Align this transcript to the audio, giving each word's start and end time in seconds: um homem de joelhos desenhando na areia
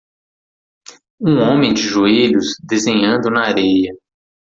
um 1.21 1.37
homem 1.41 1.75
de 1.75 1.83
joelhos 1.83 2.55
desenhando 2.65 3.29
na 3.29 3.43
areia 3.49 3.93